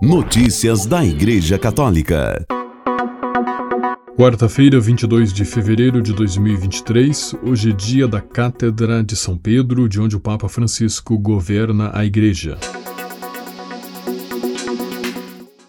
Notícias 0.00 0.86
da 0.86 1.04
Igreja 1.04 1.58
Católica. 1.58 2.46
Quarta-feira, 4.16 4.78
22 4.78 5.32
de 5.32 5.44
fevereiro 5.44 6.00
de 6.00 6.12
2023, 6.12 7.34
hoje 7.42 7.70
é 7.70 7.72
dia 7.72 8.06
da 8.06 8.20
Cátedra 8.20 9.02
de 9.02 9.16
São 9.16 9.36
Pedro, 9.36 9.88
de 9.88 10.00
onde 10.00 10.14
o 10.14 10.20
Papa 10.20 10.48
Francisco 10.48 11.18
governa 11.18 11.90
a 11.92 12.04
Igreja. 12.04 12.56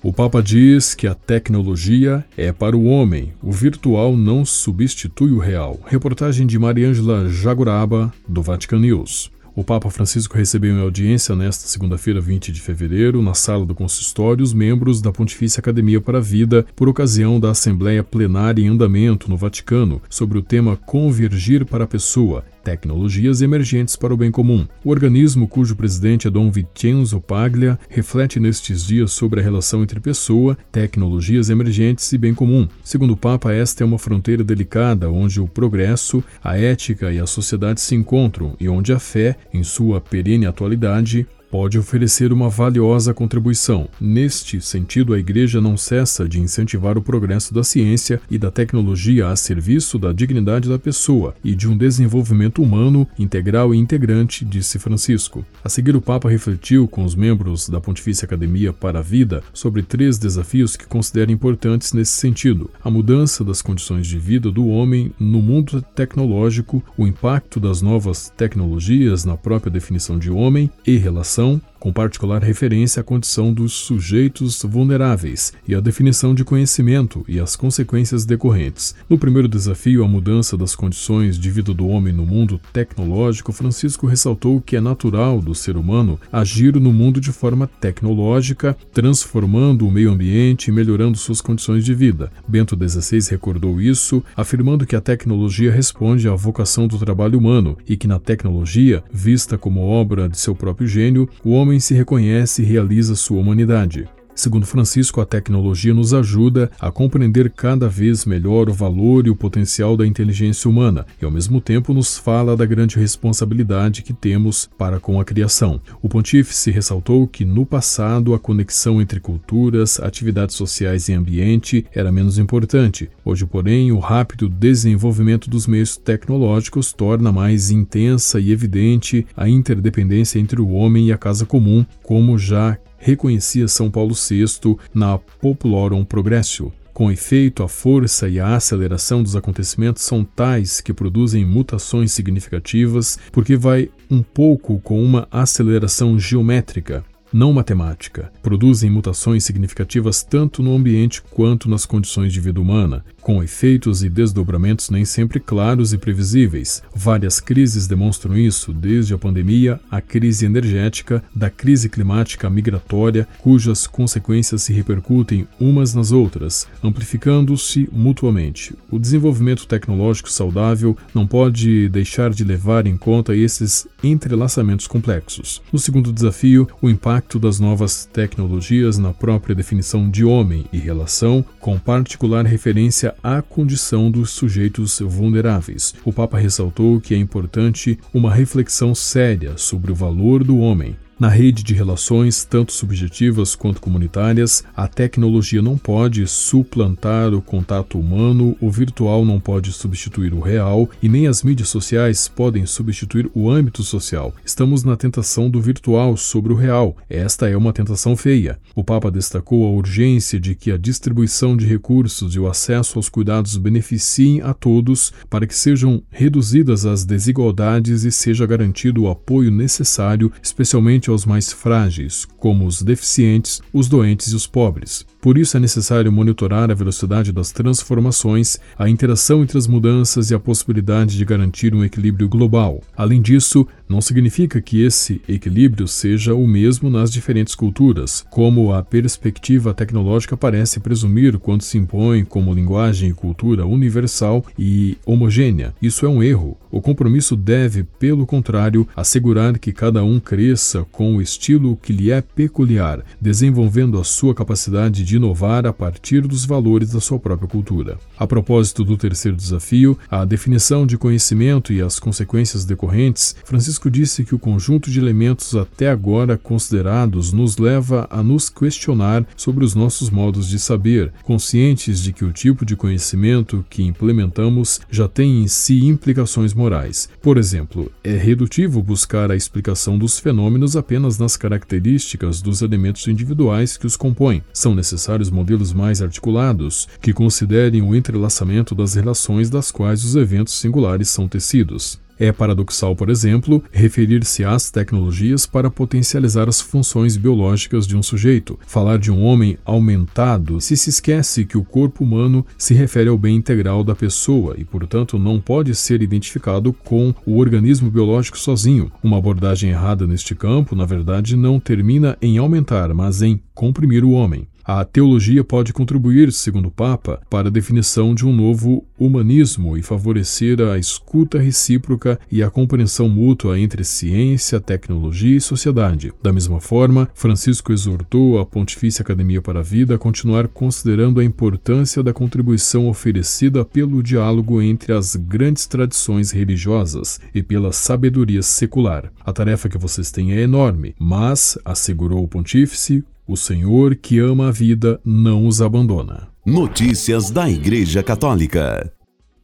O 0.03 0.13
Papa 0.13 0.43
diz 0.43 0.93
que 0.93 1.07
a 1.07 1.15
tecnologia 1.15 2.23
é 2.37 2.51
para 2.51 2.77
o 2.77 2.85
homem, 2.85 3.33
o 3.41 3.51
virtual 3.51 4.15
não 4.15 4.45
substitui 4.45 5.31
o 5.31 5.39
real. 5.39 5.79
Reportagem 5.87 6.45
de 6.45 6.59
Mariângela 6.59 7.27
Jaguraba, 7.27 8.13
do 8.27 8.43
Vatican 8.43 8.79
News. 8.79 9.31
O 9.55 9.63
Papa 9.63 9.89
Francisco 9.89 10.37
recebeu 10.37 10.75
em 10.75 10.81
audiência 10.81 11.35
nesta 11.35 11.67
segunda-feira, 11.67 12.21
20 12.21 12.51
de 12.51 12.61
fevereiro, 12.61 13.21
na 13.21 13.33
sala 13.33 13.65
do 13.65 13.75
consistório, 13.75 14.43
os 14.43 14.53
membros 14.53 15.01
da 15.01 15.11
Pontifícia 15.11 15.59
Academia 15.59 15.99
para 15.99 16.19
a 16.19 16.21
Vida, 16.21 16.65
por 16.75 16.87
ocasião 16.87 17.39
da 17.39 17.51
Assembleia 17.51 18.03
Plenária 18.03 18.61
em 18.61 18.67
andamento 18.67 19.29
no 19.29 19.35
Vaticano, 19.35 20.01
sobre 20.09 20.37
o 20.37 20.41
tema 20.41 20.77
Convergir 20.77 21.65
para 21.65 21.83
a 21.83 21.87
Pessoa, 21.87 22.45
Tecnologias 22.63 23.41
Emergentes 23.41 23.95
para 23.95 24.13
o 24.13 24.17
Bem 24.17 24.31
Comum. 24.31 24.67
O 24.83 24.91
organismo, 24.91 25.47
cujo 25.47 25.75
presidente 25.75 26.27
é 26.27 26.29
Dom 26.29 26.51
Vincenzo 26.51 27.19
Paglia, 27.19 27.79
reflete 27.89 28.39
nestes 28.39 28.85
dias 28.85 29.11
sobre 29.11 29.39
a 29.39 29.43
relação 29.43 29.81
entre 29.81 29.99
pessoa, 29.99 30.57
tecnologias 30.71 31.49
emergentes 31.49 32.11
e 32.13 32.17
bem 32.17 32.33
comum. 32.33 32.67
Segundo 32.83 33.13
o 33.13 33.17
Papa, 33.17 33.51
esta 33.51 33.83
é 33.83 33.85
uma 33.85 33.97
fronteira 33.97 34.43
delicada 34.43 35.09
onde 35.09 35.41
o 35.41 35.47
progresso, 35.47 36.23
a 36.43 36.57
ética 36.57 37.11
e 37.11 37.19
a 37.19 37.25
sociedade 37.25 37.81
se 37.81 37.95
encontram 37.95 38.55
e 38.59 38.69
onde 38.69 38.93
a 38.93 38.99
fé, 38.99 39.35
em 39.53 39.63
sua 39.63 39.99
perene 39.99 40.45
atualidade, 40.45 41.27
pode 41.49 41.77
oferecer 41.77 42.31
uma 42.31 42.49
valiosa 42.49 43.13
contribuição. 43.13 43.89
Neste 43.99 44.61
sentido, 44.61 45.13
a 45.13 45.19
Igreja 45.19 45.59
não 45.59 45.75
cessa 45.75 46.27
de 46.27 46.39
incentivar 46.39 46.97
o 46.97 47.01
progresso 47.01 47.53
da 47.53 47.63
ciência 47.63 48.21
e 48.29 48.37
da 48.37 48.51
tecnologia 48.51 49.27
a 49.27 49.35
serviço 49.35 49.97
da 49.97 50.13
dignidade 50.13 50.69
da 50.69 50.77
pessoa 50.77 51.33
e 51.43 51.55
de 51.55 51.67
um 51.67 51.75
desenvolvimento 51.75 52.61
humano 52.61 53.07
integral 53.17 53.73
e 53.73 53.77
integrante, 53.77 54.45
disse 54.45 54.77
Francisco. 54.79 55.45
A 55.63 55.69
seguir, 55.69 55.95
o 55.95 56.01
Papa 56.01 56.29
refletiu 56.29 56.87
com 56.87 57.03
os 57.03 57.15
membros 57.15 57.67
da 57.67 57.81
Pontifícia 57.81 58.25
Academia 58.25 58.71
para 58.71 58.99
a 58.99 59.03
Vida 59.03 59.43
sobre 59.53 59.81
três 59.81 60.17
desafios 60.17 60.75
que 60.75 60.87
considera 60.87 61.31
importantes 61.31 61.93
nesse 61.93 62.13
sentido: 62.13 62.69
a 62.83 62.89
mudança 62.89 63.43
das 63.43 63.61
condições 63.61 64.07
de 64.07 64.19
vida 64.19 64.51
do 64.51 64.67
homem 64.67 65.11
no 65.19 65.41
mundo 65.41 65.81
tecnológico, 65.95 66.83
o 66.97 67.07
impacto 67.07 67.59
das 67.59 67.81
novas 67.81 68.31
tecnologias 68.37 69.25
na 69.25 69.35
própria 69.35 69.71
definição 69.71 70.17
de 70.17 70.29
homem 70.29 70.69
e 70.85 70.97
relação 70.97 71.38
ação 71.39 71.61
com 71.79 71.93
particular 71.93 72.43
referência 72.43 73.01
à 73.01 73.03
condição 73.03 73.53
dos 73.53 73.73
sujeitos 73.73 74.61
vulneráveis 74.63 75.53
e 75.67 75.73
à 75.73 75.79
definição 75.79 76.35
de 76.35 76.43
conhecimento 76.43 77.23
e 77.27 77.39
as 77.39 77.55
consequências 77.55 78.25
decorrentes. 78.25 78.95
No 79.09 79.17
primeiro 79.17 79.47
desafio, 79.47 80.03
a 80.03 80.07
mudança 80.07 80.57
das 80.57 80.75
condições 80.75 81.37
de 81.37 81.49
vida 81.49 81.73
do 81.73 81.87
homem 81.87 82.13
no 82.13 82.25
mundo 82.25 82.59
tecnológico, 82.73 83.51
Francisco 83.51 84.07
ressaltou 84.07 84.61
que 84.61 84.75
é 84.75 84.81
natural 84.81 85.41
do 85.41 85.55
ser 85.55 85.77
humano 85.77 86.19
agir 86.31 86.75
no 86.75 86.91
mundo 86.91 87.21
de 87.21 87.31
forma 87.31 87.67
tecnológica, 87.67 88.75
transformando 88.93 89.87
o 89.87 89.91
meio 89.91 90.11
ambiente 90.11 90.67
e 90.67 90.71
melhorando 90.71 91.17
suas 91.17 91.41
condições 91.41 91.85
de 91.85 91.93
vida. 91.93 92.31
Bento 92.47 92.77
XVI 92.77 93.19
recordou 93.29 93.79
isso, 93.79 94.23
afirmando 94.35 94.85
que 94.85 94.95
a 94.95 95.01
tecnologia 95.01 95.71
responde 95.71 96.27
à 96.27 96.33
vocação 96.33 96.87
do 96.87 96.97
trabalho 96.97 97.37
humano 97.37 97.77
e 97.87 97.95
que 97.95 98.07
na 98.07 98.19
tecnologia, 98.19 99.03
vista 99.11 99.57
como 99.57 99.81
obra 99.81 100.27
de 100.27 100.37
seu 100.37 100.55
próprio 100.55 100.87
gênio, 100.87 101.29
o 101.43 101.51
homem 101.51 101.68
se 101.77 101.93
reconhece 101.93 102.61
e 102.61 102.65
realiza 102.65 103.17
sua 103.17 103.41
humanidade. 103.41 104.07
Segundo 104.39 104.65
Francisco, 104.65 105.19
a 105.19 105.25
tecnologia 105.25 105.93
nos 105.93 106.13
ajuda 106.13 106.71
a 106.79 106.89
compreender 106.89 107.49
cada 107.49 107.89
vez 107.89 108.23
melhor 108.23 108.69
o 108.69 108.73
valor 108.73 109.27
e 109.27 109.29
o 109.29 109.35
potencial 109.35 109.97
da 109.97 110.07
inteligência 110.07 110.69
humana 110.69 111.05
e, 111.21 111.25
ao 111.25 111.29
mesmo 111.29 111.59
tempo, 111.59 111.93
nos 111.93 112.17
fala 112.17 112.55
da 112.55 112.65
grande 112.65 112.97
responsabilidade 112.97 114.01
que 114.01 114.13
temos 114.13 114.69
para 114.77 114.97
com 114.97 115.19
a 115.19 115.25
criação. 115.25 115.81
O 116.01 116.07
pontífice 116.07 116.71
ressaltou 116.71 117.27
que, 117.27 117.43
no 117.43 117.65
passado, 117.65 118.33
a 118.33 118.39
conexão 118.39 119.01
entre 119.01 119.19
culturas, 119.19 119.99
atividades 119.99 120.55
sociais 120.55 121.09
e 121.09 121.13
ambiente 121.13 121.85
era 121.93 122.09
menos 122.09 122.39
importante. 122.39 123.09
Hoje, 123.25 123.45
porém, 123.45 123.91
o 123.91 123.99
rápido 123.99 124.47
desenvolvimento 124.47 125.49
dos 125.49 125.67
meios 125.67 125.97
tecnológicos 125.97 126.93
torna 126.93 127.29
mais 127.29 127.71
intensa 127.71 128.39
e 128.39 128.53
evidente 128.53 129.27
a 129.35 129.49
interdependência 129.49 130.39
entre 130.39 130.61
o 130.61 130.69
homem 130.69 131.07
e 131.07 131.11
a 131.11 131.17
casa 131.17 131.45
comum, 131.45 131.85
como 132.01 132.37
já 132.37 132.77
reconhecia 132.99 133.67
São 133.67 133.89
Paulo 133.89 134.13
VI 134.13 134.77
na 134.93 135.17
Populorum 135.17 136.05
Progressio. 136.05 136.71
Com 136.93 137.09
efeito, 137.09 137.63
a 137.63 137.67
força 137.69 138.27
e 138.27 138.41
a 138.41 138.55
aceleração 138.55 139.23
dos 139.23 139.35
acontecimentos 139.35 140.03
são 140.03 140.25
tais 140.25 140.81
que 140.81 140.93
produzem 140.93 141.45
mutações 141.45 142.11
significativas, 142.11 143.17
porque 143.31 143.55
vai 143.55 143.89
um 144.11 144.21
pouco 144.21 144.79
com 144.81 145.01
uma 145.01 145.25
aceleração 145.31 146.19
geométrica 146.19 147.05
não 147.31 147.53
matemática, 147.53 148.31
produzem 148.41 148.89
mutações 148.89 149.43
significativas 149.43 150.23
tanto 150.23 150.63
no 150.63 150.75
ambiente 150.75 151.21
quanto 151.21 151.69
nas 151.69 151.85
condições 151.85 152.33
de 152.33 152.39
vida 152.39 152.59
humana, 152.59 153.03
com 153.21 153.43
efeitos 153.43 154.03
e 154.03 154.09
desdobramentos 154.09 154.89
nem 154.89 155.05
sempre 155.05 155.39
claros 155.39 155.93
e 155.93 155.97
previsíveis. 155.97 156.81
Várias 156.95 157.39
crises 157.39 157.87
demonstram 157.87 158.37
isso, 158.37 158.73
desde 158.73 159.13
a 159.13 159.17
pandemia 159.17 159.79
à 159.91 160.01
crise 160.01 160.45
energética, 160.45 161.23
da 161.35 161.49
crise 161.49 161.89
climática 161.89 162.49
migratória, 162.49 163.27
cujas 163.37 163.85
consequências 163.85 164.63
se 164.63 164.73
repercutem 164.73 165.47
umas 165.59 165.93
nas 165.93 166.11
outras, 166.11 166.67
amplificando-se 166.83 167.87
mutuamente. 167.91 168.75
O 168.89 168.97
desenvolvimento 168.97 169.67
tecnológico 169.67 170.31
saudável 170.31 170.97
não 171.13 171.27
pode 171.27 171.87
deixar 171.89 172.31
de 172.31 172.43
levar 172.43 172.87
em 172.87 172.97
conta 172.97 173.35
esses 173.35 173.87
entrelaçamentos 174.03 174.87
complexos. 174.87 175.61
No 175.71 175.79
segundo 175.79 176.11
desafio, 176.11 176.67
o 176.81 176.89
impacto 176.89 177.18
impacto 177.19 177.37
das 177.37 177.59
novas 177.59 178.05
tecnologias 178.05 178.97
na 178.97 179.13
própria 179.13 179.53
definição 179.53 180.09
de 180.09 180.23
homem 180.23 180.65
e 180.71 180.77
relação, 180.77 181.43
com 181.59 181.77
particular 181.77 182.45
referência 182.45 183.13
à 183.21 183.41
condição 183.41 184.09
dos 184.09 184.29
sujeitos 184.29 184.99
vulneráveis. 185.01 185.93
O 186.05 186.13
Papa 186.13 186.39
ressaltou 186.39 187.01
que 187.01 187.13
é 187.13 187.17
importante 187.17 187.99
uma 188.13 188.33
reflexão 188.33 188.95
séria 188.95 189.57
sobre 189.57 189.91
o 189.91 189.95
valor 189.95 190.45
do 190.45 190.59
homem, 190.59 190.95
na 191.19 191.27
rede 191.27 191.63
de 191.63 191.73
relações, 191.73 192.45
tanto 192.45 192.71
subjetivas 192.71 193.53
quanto 193.53 193.81
comunitárias, 193.81 194.63
a 194.73 194.87
tecnologia 194.87 195.61
não 195.61 195.77
pode 195.77 196.25
suplantar 196.25 197.33
o 197.33 197.41
contato 197.41 197.99
humano, 197.99 198.55
o 198.61 198.71
virtual 198.71 199.25
não 199.25 199.37
pode 199.37 199.73
substituir 199.73 200.33
o 200.33 200.39
real 200.39 200.89
e 201.03 201.09
nem 201.09 201.27
as 201.27 201.43
mídias 201.43 201.67
sociais 201.67 202.29
podem 202.29 202.65
substituir 202.65 203.29
o 203.33 203.49
âmbito 203.49 203.83
social. 203.83 204.33
Estamos 204.45 204.85
na 204.85 204.95
tentação 204.95 205.49
do 205.49 205.59
virtual 205.59 206.15
sobre 206.15 206.53
o 206.53 206.55
real. 206.55 206.95
Esta 207.09 207.49
é 207.49 207.57
uma 207.57 207.73
tentação 207.73 208.15
feia. 208.15 208.57
O 208.73 208.83
Papa 208.83 209.11
destacou 209.11 209.65
a 209.65 209.71
urgência 209.71 210.39
de 210.39 210.55
que 210.55 210.71
a 210.71 210.77
distribuição 210.77 211.57
de 211.57 211.65
recursos 211.65 212.33
e 212.33 212.39
o 212.39 212.47
acesso 212.47 212.97
aos 212.97 213.09
cuidados 213.09 213.57
beneficiem 213.57 214.41
a 214.41 214.53
todos 214.53 215.11
para 215.29 215.45
que 215.45 215.55
sejam 215.55 216.01
reduzidas 216.09 216.85
as 216.85 217.03
desigualdades 217.03 218.03
e 218.03 218.11
seja 218.11 218.45
garantido 218.45 219.03
o 219.03 219.09
apoio 219.09 219.51
necessário, 219.51 220.31
especialmente 220.41 221.08
aos 221.11 221.25
mais 221.25 221.51
frágeis, 221.51 222.27
como 222.37 222.65
os 222.65 222.81
deficientes, 222.81 223.61
os 223.73 223.87
doentes 223.87 224.27
e 224.31 224.35
os 224.35 224.47
pobres. 224.47 225.05
Por 225.21 225.37
isso 225.37 225.57
é 225.57 225.59
necessário 225.59 226.11
monitorar 226.11 226.71
a 226.71 226.73
velocidade 226.73 227.33
das 227.33 227.51
transformações, 227.51 228.57
a 228.77 228.89
interação 228.89 229.43
entre 229.43 229.57
as 229.57 229.67
mudanças 229.67 230.31
e 230.31 230.35
a 230.35 230.39
possibilidade 230.39 231.17
de 231.17 231.25
garantir 231.25 231.75
um 231.75 231.83
equilíbrio 231.83 232.29
global. 232.29 232.81
Além 232.95 233.21
disso, 233.21 233.67
não 233.87 233.99
significa 233.99 234.61
que 234.61 234.81
esse 234.81 235.21
equilíbrio 235.27 235.87
seja 235.87 236.33
o 236.33 236.47
mesmo 236.47 236.89
nas 236.89 237.11
diferentes 237.11 237.53
culturas, 237.53 238.25
como 238.29 238.71
a 238.71 238.81
perspectiva 238.81 239.73
tecnológica 239.73 240.37
parece 240.37 240.79
presumir 240.79 241.37
quando 241.37 241.63
se 241.63 241.77
impõe 241.77 242.23
como 242.23 242.53
linguagem 242.53 243.09
e 243.09 243.13
cultura 243.13 243.65
universal 243.65 244.45
e 244.57 244.97
homogênea. 245.05 245.73
Isso 245.81 246.05
é 246.05 246.09
um 246.09 246.23
erro. 246.23 246.57
O 246.71 246.81
compromisso 246.81 247.35
deve, 247.35 247.83
pelo 247.83 248.25
contrário, 248.25 248.87
assegurar 248.95 249.57
que 249.57 249.73
cada 249.73 250.03
um 250.03 250.19
cresça 250.19 250.85
com 250.99 251.15
o 251.15 251.21
estilo 251.21 251.77
que 251.81 251.93
lhe 251.93 252.11
é 252.11 252.19
peculiar, 252.19 253.05
desenvolvendo 253.21 253.97
a 253.97 254.03
sua 254.03 254.35
capacidade 254.35 255.05
de 255.05 255.15
inovar 255.15 255.65
a 255.65 255.71
partir 255.71 256.19
dos 256.27 256.43
valores 256.43 256.91
da 256.91 256.99
sua 256.99 257.17
própria 257.17 257.47
cultura. 257.47 257.97
A 258.17 258.27
propósito 258.27 258.83
do 258.83 258.97
terceiro 258.97 259.37
desafio, 259.37 259.97
a 260.11 260.25
definição 260.25 260.85
de 260.85 260.97
conhecimento 260.97 261.71
e 261.71 261.81
as 261.81 261.99
consequências 261.99 262.65
decorrentes, 262.65 263.33
Francisco 263.45 263.89
disse 263.89 264.25
que 264.25 264.35
o 264.35 264.39
conjunto 264.39 264.91
de 264.91 264.99
elementos 264.99 265.55
até 265.55 265.89
agora 265.89 266.37
considerados 266.37 267.31
nos 267.31 267.57
leva 267.57 268.05
a 268.09 268.21
nos 268.21 268.49
questionar 268.49 269.25
sobre 269.37 269.63
os 269.63 269.73
nossos 269.73 270.09
modos 270.09 270.49
de 270.49 270.59
saber, 270.59 271.13
conscientes 271.23 272.01
de 272.01 272.11
que 272.11 272.25
o 272.25 272.33
tipo 272.33 272.65
de 272.65 272.75
conhecimento 272.75 273.65
que 273.69 273.83
implementamos 273.83 274.81
já 274.91 275.07
tem 275.07 275.43
em 275.43 275.47
si 275.47 275.85
implicações 275.85 276.53
morais. 276.53 277.07
Por 277.21 277.37
exemplo, 277.37 277.89
é 278.03 278.17
redutivo 278.17 278.83
buscar 278.83 279.31
a 279.31 279.35
explicação 279.37 279.97
dos 279.97 280.19
fenômenos 280.19 280.75
nas 280.97 281.37
características 281.37 282.41
dos 282.41 282.61
elementos 282.61 283.07
individuais 283.07 283.77
que 283.77 283.85
os 283.85 283.95
compõem. 283.95 284.41
São 284.51 284.73
necessários 284.73 285.29
modelos 285.29 285.73
mais 285.73 286.01
articulados, 286.01 286.87
que 287.01 287.13
considerem 287.13 287.81
o 287.81 287.93
entrelaçamento 287.93 288.73
das 288.73 288.95
relações 288.95 289.49
das 289.49 289.69
quais 289.69 290.03
os 290.03 290.15
eventos 290.15 290.53
singulares 290.53 291.09
são 291.09 291.27
tecidos. 291.27 291.99
É 292.19 292.33
paradoxal, 292.33 292.97
por 292.97 293.09
exemplo, 293.09 293.63
referir-se 293.71 294.43
às 294.43 294.69
tecnologias 294.69 295.45
para 295.45 295.71
potencializar 295.71 296.49
as 296.49 296.59
funções 296.59 297.15
biológicas 297.15 297.87
de 297.87 297.95
um 297.95 298.03
sujeito. 298.03 298.59
Falar 298.67 298.97
de 298.97 299.09
um 299.09 299.23
homem 299.23 299.57
aumentado 299.63 300.59
se 300.59 300.75
se 300.75 300.89
esquece 300.89 301.45
que 301.45 301.57
o 301.57 301.63
corpo 301.63 302.03
humano 302.03 302.45
se 302.57 302.73
refere 302.73 303.07
ao 303.07 303.17
bem 303.17 303.37
integral 303.37 303.85
da 303.85 303.95
pessoa 303.95 304.55
e, 304.57 304.65
portanto, 304.65 305.17
não 305.17 305.39
pode 305.39 305.73
ser 305.73 306.01
identificado 306.01 306.73
com 306.73 307.15
o 307.25 307.37
organismo 307.37 307.89
biológico 307.89 308.37
sozinho. 308.37 308.91
Uma 309.01 309.17
abordagem 309.17 309.69
errada 309.69 310.05
neste 310.05 310.35
campo, 310.35 310.75
na 310.75 310.85
verdade, 310.85 311.37
não 311.37 311.57
termina 311.57 312.17
em 312.21 312.37
aumentar, 312.37 312.93
mas 312.93 313.21
em 313.21 313.39
comprimir 313.53 314.03
o 314.03 314.11
homem. 314.11 314.45
A 314.71 314.85
teologia 314.85 315.43
pode 315.43 315.73
contribuir, 315.73 316.31
segundo 316.31 316.67
o 316.67 316.71
Papa, 316.71 317.19
para 317.27 317.47
a 317.47 317.51
definição 317.51 318.13
de 318.13 318.23
um 318.23 318.31
novo 318.31 318.85
humanismo 318.99 319.75
e 319.75 319.81
favorecer 319.81 320.61
a 320.61 320.77
escuta 320.77 321.39
recíproca 321.39 322.19
e 322.31 322.43
a 322.43 322.51
compreensão 322.51 323.09
mútua 323.09 323.59
entre 323.59 323.83
ciência, 323.83 324.59
tecnologia 324.59 325.35
e 325.35 325.41
sociedade. 325.41 326.13
Da 326.21 326.31
mesma 326.31 326.61
forma, 326.61 327.09
Francisco 327.15 327.73
exortou 327.73 328.37
a 328.37 328.45
Pontifícia 328.45 329.01
Academia 329.01 329.41
para 329.41 329.61
a 329.61 329.63
Vida 329.63 329.95
a 329.95 329.97
continuar 329.97 330.47
considerando 330.47 331.19
a 331.19 331.25
importância 331.25 332.03
da 332.03 332.13
contribuição 332.13 332.87
oferecida 332.87 333.65
pelo 333.65 334.03
diálogo 334.03 334.61
entre 334.61 334.93
as 334.93 335.15
grandes 335.15 335.65
tradições 335.65 336.29
religiosas 336.29 337.19
e 337.33 337.41
pela 337.41 337.71
sabedoria 337.71 338.43
secular. 338.43 339.11
A 339.25 339.33
tarefa 339.33 339.67
que 339.67 339.79
vocês 339.79 340.11
têm 340.11 340.33
é 340.33 340.41
enorme, 340.41 340.93
mas, 340.99 341.57
assegurou 341.65 342.23
o 342.23 342.27
Pontífice, 342.27 343.03
o 343.29 343.37
Senhor 343.37 343.95
que 343.95 344.17
ama 344.17 344.47
a 344.47 344.51
vida 344.51 344.99
não 345.05 345.45
os 345.45 345.61
abandona. 345.61 346.29
Notícias 346.43 347.29
da 347.29 347.47
Igreja 347.47 348.01
Católica. 348.01 348.91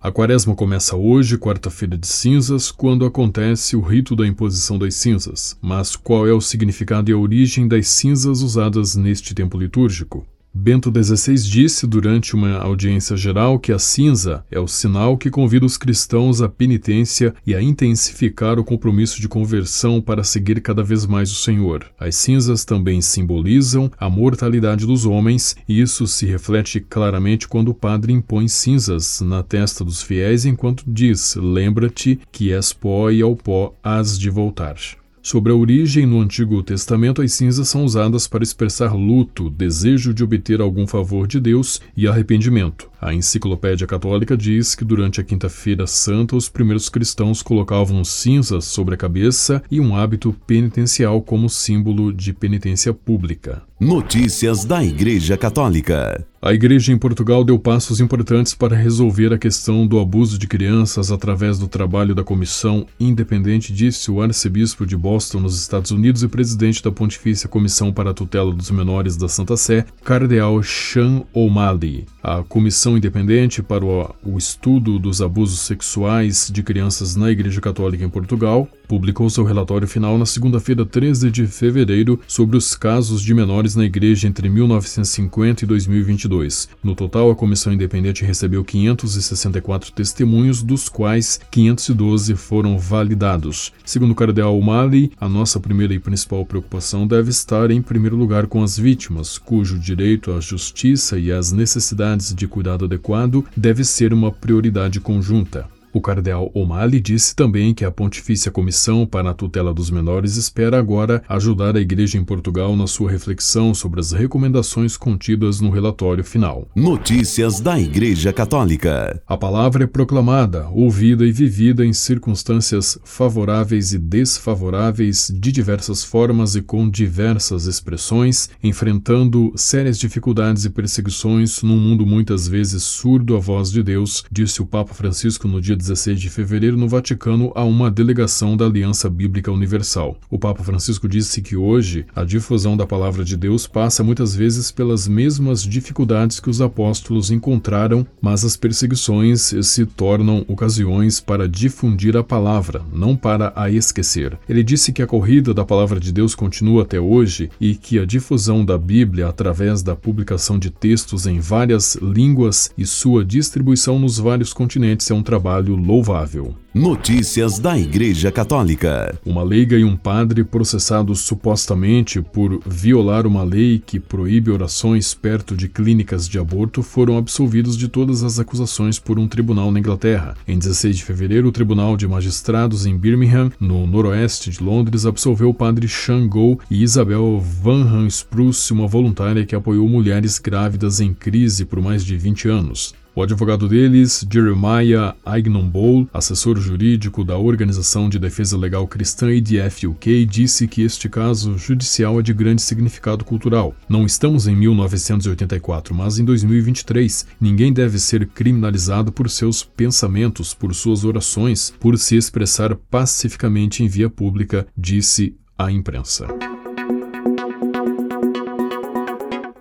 A 0.01 0.11
quaresma 0.11 0.55
começa 0.55 0.95
hoje, 0.95 1.37
quarta-feira 1.37 1.95
de 1.95 2.07
cinzas, 2.07 2.71
quando 2.71 3.05
acontece 3.05 3.75
o 3.75 3.81
rito 3.81 4.15
da 4.15 4.25
imposição 4.25 4.79
das 4.79 4.95
cinzas. 4.95 5.55
Mas 5.61 5.95
qual 5.95 6.27
é 6.27 6.33
o 6.33 6.41
significado 6.41 7.11
e 7.11 7.13
a 7.13 7.17
origem 7.17 7.67
das 7.67 7.87
cinzas 7.87 8.41
usadas 8.41 8.95
neste 8.95 9.35
tempo 9.35 9.55
litúrgico? 9.55 10.25
Bento 10.57 10.89
XVI 10.89 11.35
disse 11.35 11.85
durante 11.85 12.33
uma 12.33 12.53
audiência 12.55 13.17
geral 13.17 13.59
que 13.59 13.73
a 13.73 13.77
cinza 13.77 14.45
é 14.49 14.57
o 14.57 14.69
sinal 14.69 15.17
que 15.17 15.29
convida 15.29 15.65
os 15.65 15.75
cristãos 15.75 16.41
à 16.41 16.47
penitência 16.47 17.35
e 17.45 17.53
a 17.53 17.61
intensificar 17.61 18.57
o 18.57 18.63
compromisso 18.63 19.19
de 19.19 19.27
conversão 19.27 19.99
para 19.99 20.23
seguir 20.23 20.61
cada 20.61 20.81
vez 20.81 21.05
mais 21.05 21.29
o 21.29 21.35
Senhor. 21.35 21.85
As 21.99 22.15
cinzas 22.15 22.63
também 22.63 23.01
simbolizam 23.01 23.91
a 23.97 24.09
mortalidade 24.09 24.85
dos 24.85 25.05
homens, 25.05 25.57
e 25.67 25.81
isso 25.81 26.07
se 26.07 26.25
reflete 26.25 26.79
claramente 26.79 27.49
quando 27.49 27.69
o 27.69 27.75
padre 27.75 28.13
impõe 28.13 28.47
cinzas 28.47 29.19
na 29.19 29.43
testa 29.43 29.83
dos 29.83 30.01
fiéis 30.01 30.45
enquanto 30.45 30.85
diz: 30.87 31.35
Lembra-te 31.35 32.17
que 32.31 32.53
és 32.53 32.71
pó 32.71 33.11
e 33.11 33.21
ao 33.21 33.35
pó 33.35 33.75
has 33.83 34.17
de 34.17 34.29
voltar. 34.29 34.77
Sobre 35.25 35.51
a 35.51 35.55
origem, 35.55 36.05
no 36.05 36.21
Antigo 36.21 36.61
Testamento, 36.61 37.19
as 37.19 37.33
cinzas 37.33 37.67
são 37.67 37.83
usadas 37.83 38.27
para 38.27 38.43
expressar 38.43 38.93
luto, 38.93 39.49
desejo 39.49 40.13
de 40.13 40.23
obter 40.23 40.61
algum 40.61 40.85
favor 40.85 41.25
de 41.25 41.39
Deus 41.39 41.81
e 41.97 42.07
arrependimento. 42.07 42.87
A 43.05 43.13
Enciclopédia 43.13 43.85
Católica 43.85 44.35
diz 44.35 44.73
que 44.73 44.83
durante 44.83 45.21
a 45.21 45.23
Quinta-feira 45.23 45.85
Santa 45.85 46.35
os 46.35 46.49
primeiros 46.49 46.89
cristãos 46.89 47.43
colocavam 47.43 48.03
cinzas 48.03 48.65
sobre 48.65 48.95
a 48.95 48.97
cabeça 48.97 49.61
e 49.69 49.79
um 49.79 49.95
hábito 49.95 50.35
penitencial 50.47 51.21
como 51.21 51.47
símbolo 51.47 52.11
de 52.11 52.33
penitência 52.33 52.95
pública. 52.95 53.61
Notícias 53.79 54.65
da 54.65 54.83
Igreja 54.83 55.37
Católica. 55.37 56.25
A 56.41 56.53
Igreja 56.53 56.93
em 56.93 56.97
Portugal 56.97 57.43
deu 57.43 57.57
passos 57.57 57.99
importantes 57.99 58.53
para 58.53 58.75
resolver 58.75 59.33
a 59.33 59.37
questão 59.37 59.85
do 59.85 59.99
abuso 59.99 60.37
de 60.37 60.47
crianças 60.47 61.11
através 61.11 61.57
do 61.57 61.67
trabalho 61.67 62.13
da 62.13 62.23
Comissão 62.23 62.85
Independente, 62.99 63.73
disse 63.73 64.11
o 64.11 64.21
arcebispo 64.21 64.85
de 64.85 64.95
Boston, 64.95 65.39
nos 65.39 65.59
Estados 65.59 65.89
Unidos, 65.89 66.21
e 66.21 66.27
presidente 66.27 66.83
da 66.83 66.91
Pontifícia 66.91 67.49
Comissão 67.49 67.91
para 67.91 68.11
a 68.11 68.13
Tutela 68.13 68.53
dos 68.53 68.69
Menores 68.69 69.17
da 69.17 69.27
Santa 69.27 69.57
Sé, 69.57 69.85
Cardeal 70.03 70.61
Sean 70.61 71.23
O'Malley. 71.33 72.05
A 72.21 72.43
Comissão 72.43 72.94
Independente 72.97 73.61
para 73.61 73.85
o 73.85 74.37
Estudo 74.37 74.97
dos 74.99 75.21
Abusos 75.21 75.59
Sexuais 75.61 76.49
de 76.51 76.63
Crianças 76.63 77.15
na 77.15 77.29
Igreja 77.31 77.61
Católica 77.61 78.03
em 78.03 78.09
Portugal 78.09 78.67
publicou 78.87 79.29
seu 79.29 79.43
relatório 79.43 79.87
final 79.87 80.17
na 80.17 80.25
segunda-feira, 80.25 80.85
13 80.85 81.31
de 81.31 81.47
fevereiro, 81.47 82.19
sobre 82.27 82.57
os 82.57 82.75
casos 82.75 83.21
de 83.21 83.33
menores 83.33 83.75
na 83.75 83.85
Igreja 83.85 84.27
entre 84.27 84.49
1950 84.49 85.63
e 85.63 85.67
2022. 85.67 86.69
No 86.83 86.95
total, 86.95 87.31
a 87.31 87.35
Comissão 87.35 87.73
Independente 87.73 88.23
recebeu 88.23 88.63
564 88.63 89.91
testemunhos, 89.91 90.61
dos 90.61 90.89
quais 90.89 91.39
512 91.51 92.35
foram 92.35 92.77
validados. 92.77 93.71
Segundo 93.85 94.11
o 94.11 94.15
Cardeal 94.15 94.57
O'Malley, 94.57 95.11
a 95.19 95.27
nossa 95.27 95.59
primeira 95.59 95.93
e 95.93 95.99
principal 95.99 96.45
preocupação 96.45 97.07
deve 97.07 97.29
estar 97.29 97.71
em 97.71 97.81
primeiro 97.81 98.15
lugar 98.15 98.47
com 98.47 98.63
as 98.63 98.77
vítimas, 98.77 99.37
cujo 99.37 99.79
direito 99.79 100.31
à 100.31 100.39
justiça 100.39 101.17
e 101.17 101.31
às 101.31 101.51
necessidades 101.51 102.33
de 102.33 102.47
cuidado 102.47 102.85
adequado 102.85 103.45
deve 103.55 103.83
ser 103.83 104.13
uma 104.13 104.31
prioridade 104.31 104.99
conjunta. 104.99 105.74
O 105.95 106.01
cardeal 106.01 106.51
O'Malley 106.53 106.99
disse 106.99 107.33
também 107.33 107.73
que 107.73 107.85
a 107.85 107.89
Pontifícia 107.89 108.51
Comissão 108.51 109.05
para 109.05 109.29
a 109.29 109.33
Tutela 109.33 109.73
dos 109.73 109.89
Menores 109.89 110.35
espera 110.35 110.77
agora 110.77 111.23
ajudar 111.29 111.77
a 111.77 111.79
Igreja 111.79 112.17
em 112.17 112.25
Portugal 112.25 112.75
na 112.75 112.85
sua 112.85 113.09
reflexão 113.09 113.73
sobre 113.73 114.01
as 114.01 114.11
recomendações 114.11 114.97
contidas 114.97 115.61
no 115.61 115.69
relatório 115.69 116.21
final. 116.21 116.67
Notícias 116.75 117.61
da 117.61 117.79
Igreja 117.79 118.33
Católica. 118.33 119.21
A 119.25 119.37
palavra 119.37 119.85
é 119.85 119.87
proclamada, 119.87 120.67
ouvida 120.67 121.25
e 121.25 121.31
vivida 121.31 121.85
em 121.85 121.93
circunstâncias 121.93 122.99
favoráveis 123.05 123.93
e 123.93 123.97
desfavoráveis 123.97 125.31
de 125.33 125.49
diversas 125.49 126.03
formas 126.03 126.57
e 126.57 126.61
com 126.61 126.89
diversas 126.89 127.67
expressões, 127.67 128.49
enfrentando 128.61 129.53
sérias 129.55 129.97
dificuldades 129.97 130.65
e 130.65 130.69
perseguições 130.69 131.63
num 131.63 131.77
mundo 131.77 132.05
muitas 132.05 132.49
vezes 132.49 132.83
surdo 132.83 133.37
à 133.37 133.39
voz 133.39 133.71
de 133.71 133.81
Deus, 133.81 134.25
disse 134.29 134.61
o 134.61 134.65
Papa 134.65 134.93
Francisco 134.93 135.47
no 135.47 135.61
dia 135.61 135.84
16 135.85 136.19
de 136.19 136.29
fevereiro, 136.31 136.75
no 136.75 136.87
Vaticano, 136.87 137.51
a 137.53 137.63
uma 137.63 137.91
delegação 137.91 138.57
da 138.57 138.65
Aliança 138.65 139.07
Bíblica 139.07 139.51
Universal. 139.51 140.17
O 140.31 140.39
Papa 140.39 140.63
Francisco 140.63 141.07
disse 141.07 141.43
que 141.43 141.55
hoje 141.55 142.07
a 142.15 142.23
difusão 142.23 142.75
da 142.75 142.87
palavra 142.87 143.23
de 143.23 143.37
Deus 143.37 143.67
passa 143.67 144.03
muitas 144.03 144.33
vezes 144.33 144.71
pelas 144.71 145.07
mesmas 145.07 145.61
dificuldades 145.61 146.39
que 146.39 146.49
os 146.49 146.59
apóstolos 146.59 147.29
encontraram, 147.29 148.05
mas 148.19 148.43
as 148.43 148.57
perseguições 148.57 149.53
se 149.61 149.85
tornam 149.85 150.43
ocasiões 150.47 151.19
para 151.19 151.47
difundir 151.47 152.17
a 152.17 152.23
palavra, 152.23 152.81
não 152.91 153.15
para 153.15 153.53
a 153.55 153.69
esquecer. 153.69 154.39
Ele 154.49 154.63
disse 154.63 154.91
que 154.91 155.03
a 155.03 155.07
corrida 155.07 155.53
da 155.53 155.63
palavra 155.63 155.99
de 155.99 156.11
Deus 156.11 156.33
continua 156.33 156.81
até 156.81 156.99
hoje 156.99 157.51
e 157.61 157.75
que 157.75 157.99
a 157.99 158.05
difusão 158.05 158.65
da 158.65 158.77
Bíblia 158.77 159.27
através 159.27 159.83
da 159.83 159.95
publicação 159.95 160.57
de 160.57 160.71
textos 160.71 161.27
em 161.27 161.39
várias 161.39 161.95
línguas 162.01 162.71
e 162.75 162.87
sua 162.87 163.23
distribuição 163.23 163.99
nos 163.99 164.17
vários 164.17 164.51
continentes 164.51 165.11
é 165.11 165.13
um 165.13 165.21
trabalho 165.21 165.74
louvável. 165.75 166.55
Notícias 166.73 167.57
da 167.57 167.79
Igreja 167.79 168.29
Católica. 168.33 169.17
Uma 169.25 169.43
leiga 169.43 169.77
e 169.77 169.85
um 169.85 169.95
padre 169.95 170.43
processados 170.43 171.21
supostamente 171.21 172.21
por 172.21 172.59
violar 172.65 173.25
uma 173.25 173.43
lei 173.43 173.81
que 173.85 173.97
proíbe 173.97 174.51
orações 174.51 175.13
perto 175.13 175.55
de 175.55 175.69
clínicas 175.69 176.27
de 176.27 176.37
aborto 176.37 176.83
foram 176.83 177.17
absolvidos 177.17 177.77
de 177.77 177.87
todas 177.87 178.23
as 178.23 178.39
acusações 178.39 178.99
por 178.99 179.17
um 179.17 179.25
tribunal 179.25 179.71
na 179.71 179.79
Inglaterra. 179.79 180.35
Em 180.45 180.59
16 180.59 180.97
de 180.97 181.03
fevereiro, 181.05 181.47
o 181.47 181.51
Tribunal 181.51 181.95
de 181.95 182.09
Magistrados 182.09 182.85
em 182.85 182.97
Birmingham, 182.97 183.49
no 183.57 183.87
noroeste 183.87 184.49
de 184.49 184.61
Londres, 184.61 185.05
absolveu 185.05 185.51
o 185.51 185.53
padre 185.53 185.87
Sean 185.87 186.27
Gow 186.27 186.59
e 186.69 186.83
Isabel 186.83 187.39
Van 187.39 188.05
Spruce, 188.07 188.73
uma 188.73 188.85
voluntária 188.85 189.45
que 189.45 189.55
apoiou 189.55 189.87
mulheres 189.87 190.39
grávidas 190.39 190.99
em 190.99 191.13
crise 191.13 191.63
por 191.63 191.79
mais 191.81 192.03
de 192.03 192.17
20 192.17 192.49
anos. 192.49 192.93
O 193.15 193.23
advogado 193.23 193.69
deles, 193.69 194.27
Jeremiah 194.29 195.15
Aignonbol, 195.25 196.05
assessor 196.13 196.59
jurídico 196.59 197.23
da 197.23 197.37
Organização 197.37 198.09
de 198.09 198.19
Defesa 198.19 198.57
Legal 198.57 198.85
Cristã 198.89 199.31
IDF 199.31 199.87
UK, 199.87 200.25
disse 200.25 200.67
que 200.67 200.81
este 200.81 201.07
caso 201.07 201.57
judicial 201.57 202.19
é 202.19 202.21
de 202.21 202.33
grande 202.33 202.61
significado 202.61 203.23
cultural. 203.23 203.73
Não 203.87 204.05
estamos 204.05 204.47
em 204.47 204.55
1984, 204.57 205.95
mas 205.95 206.19
em 206.19 206.25
2023. 206.25 207.25
Ninguém 207.39 207.71
deve 207.71 207.99
ser 207.99 208.27
criminalizado 208.27 209.13
por 209.13 209.29
seus 209.29 209.63
pensamentos, 209.63 210.53
por 210.53 210.75
suas 210.75 211.05
orações, 211.05 211.73
por 211.79 211.97
se 211.97 212.17
expressar 212.17 212.75
pacificamente 212.75 213.81
em 213.81 213.87
via 213.87 214.09
pública, 214.09 214.67
disse 214.77 215.33
à 215.57 215.71
imprensa. 215.71 216.27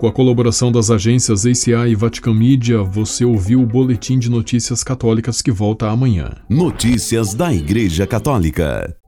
Com 0.04 0.08
a 0.08 0.12
colaboração 0.12 0.70
das 0.70 0.90
agências 0.90 1.46
ACA 1.46 1.88
e 1.88 1.94
Vatican 1.94 2.34
Media, 2.34 2.82
você 2.82 3.24
ouviu 3.24 3.62
o 3.62 3.66
Boletim 3.66 4.18
de 4.18 4.30
Notícias 4.30 4.84
Católicas 4.84 5.40
que 5.40 5.50
volta 5.50 5.88
amanhã. 5.88 6.30
Notícias 6.46 7.32
da 7.32 7.50
Igreja 7.50 8.06
Católica. 8.06 8.94